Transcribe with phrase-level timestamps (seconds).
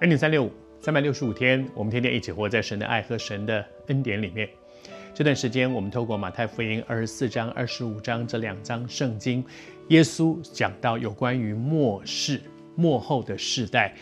[0.00, 4.46] 恩典三六五，三百六十五天，我们天天一起活在神的爱和神的恩典里面。
[5.14, 9.42] 这段时间，我们透过马太福音二十四章、二十五章这两章圣经，
[9.88, 12.42] 耶稣讲到有关于末世、
[12.74, 13.94] 末后的世代。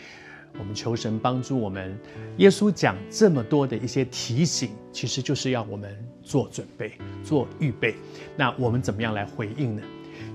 [0.59, 1.97] 我们求神帮助我们。
[2.39, 6.91] 耶稣讲这么多的一些提醒，其实就是要我们做准备、
[7.23, 7.95] 做预备。
[8.35, 9.81] 那我们怎么样来回应呢？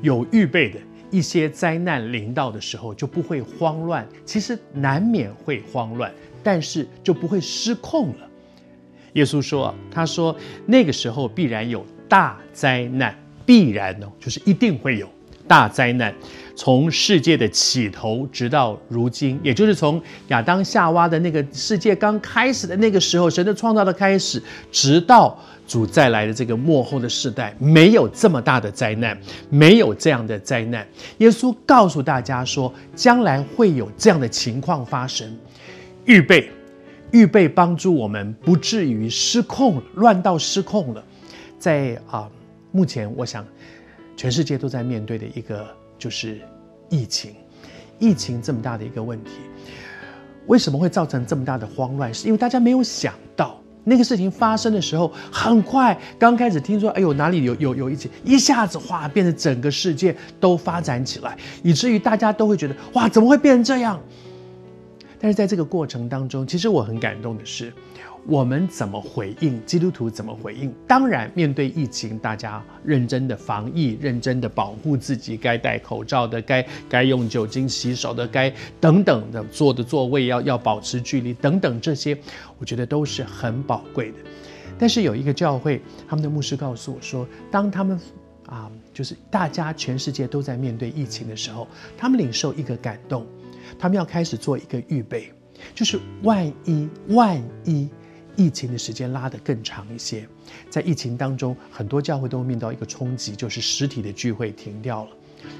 [0.00, 0.80] 有预备的。
[1.10, 4.06] 一些灾难临到的时候，就不会慌乱。
[4.24, 8.28] 其实难免会慌乱，但是就不会失控了。
[9.14, 15.08] 耶稣说：“他说那个时候必然有大灾难，必然哦，就是一定会有
[15.50, 16.14] 大灾难。
[16.54, 24.40] 从世界的起头直到如今，也就是从亚当夏娃的那个世界刚开始的那个时候，神的创造的开始，
[24.70, 25.36] 直到。”
[25.70, 29.16] 主再来的这个末后的世代，没有这么大的灾难，
[29.48, 30.84] 没有这样的灾难。
[31.18, 35.32] 耶稣告诉大家说，将来会有这样的情况发生，
[36.06, 36.50] 预备，
[37.12, 41.04] 预备帮助我们不至于失控，乱到失控了。
[41.56, 42.28] 在啊，
[42.72, 43.46] 目前我想，
[44.20, 45.66] 全世界都在面对的一个
[45.98, 46.42] 就是
[46.90, 47.34] 疫情，
[47.98, 49.30] 疫情这么大的一个问题，
[50.46, 52.12] 为什么会造成这么大的慌乱？
[52.12, 53.58] 是因为大家没有想到。
[53.82, 63.98] 那个事情发生的时候，很快，刚开始听说，哎呦，哪里有有有疫情，一下子哗，变成整个世界都发展起来，以至于大家都会觉得，哇，怎么会变成这样？
[65.20, 67.72] 但是在这个过程当中，其实我很感动的是。
[68.26, 69.64] 我们怎么回应？
[69.64, 70.70] 基督徒怎么回应？
[70.86, 82.16] 当然，面对疫情，大家认真的防疫，认真的保护自己，该戴口罩的，该该用酒精洗手的，该等等的坐的座位要要保持距离，等等这些，
[82.58, 84.18] 我觉得都是很宝贵的。
[84.78, 87.98] 但是有一个教会，他们的牧师告诉我说，当他们
[88.44, 93.26] 啊，就是大家全世界都在面对疫情的时候，他们领受一个感动，
[93.78, 95.32] 他们要开始做一个预备，
[95.74, 97.88] 就是万一万一。
[98.36, 100.26] 疫情的时间拉得更长一些，
[100.70, 105.10] 在疫情当中，很多教会都面到一个冲击，就是实体的聚会停掉了。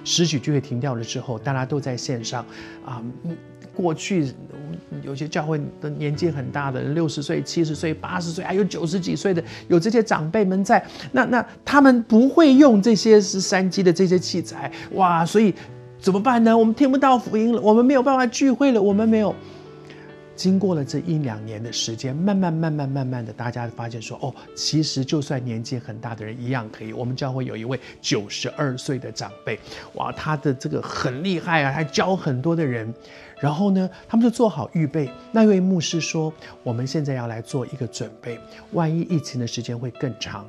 [0.03, 2.47] 实体聚会停掉了之后，大家都在线上
[2.87, 3.03] 啊。
[3.75, 4.33] 过去
[5.03, 10.83] 有些教会的年纪很大的人，六十岁、七十岁、八十岁，还有九十几岁的，有这些长辈们在。
[11.13, 15.27] 那那他们不会用这些是三 G 的这些器材，哇！
[15.27, 15.55] 所以
[16.01, 16.57] 怎么办呢？
[16.57, 19.35] 我们听不到福音了，我们没有办法聚会了，我们没有。
[20.35, 26.95] 经过了这一两年的时间，慢慢、慢慢、慢慢的，大家发现说，哦，其实就算年纪很大的人一样可以。
[26.95, 29.61] 我们教会有一位九十二岁的长辈，
[29.97, 32.91] 哇，他的这个很厉害啊，他教很多的人。
[33.39, 35.11] 然后呢，他们就做好预备。
[35.31, 38.41] 那位牧师说，我们现在要来做一个准备，
[38.73, 40.47] 万一疫情的时间会更长，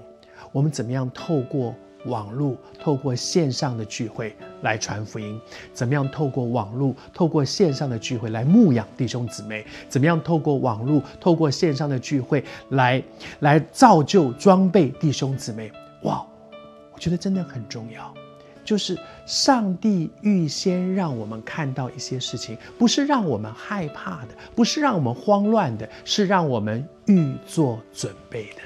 [0.53, 1.75] 我们怎么样透过？
[2.05, 5.39] 网络透过线上的聚会来传福音，
[5.73, 9.65] 怎么样透过网络透过线上的聚会来牧养弟兄姊妹？
[9.87, 13.03] 怎么样透过网络透过线上的聚会来
[13.39, 15.71] 来造就装备弟兄姊妹？
[16.03, 16.25] 哇，
[16.93, 18.13] 我觉得真的很重要，
[18.63, 28.61] 就是上帝预先让我们看到一些事情，不是让我们害怕的，不是让我们慌乱的，是让我们预做准备的。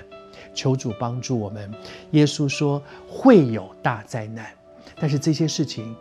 [0.56, 1.72] 求主帮助我们。
[2.12, 4.52] 耶稣说会有大灾难，
[4.96, 5.96] 但是这些事情，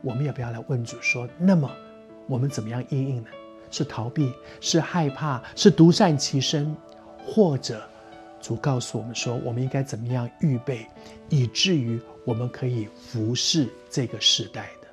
[0.00, 1.28] 我们也不要来问主说？
[1.36, 1.70] 那么
[2.26, 3.28] 我们怎么样应应呢？
[3.70, 4.32] 是逃避？
[4.60, 5.42] 是害怕？
[5.54, 6.74] 是独善其身？
[7.26, 7.82] 或者
[8.40, 10.86] 主告诉我们说，我们应该怎么样预备，
[11.28, 14.85] 以至于我们可以服侍这个时代的？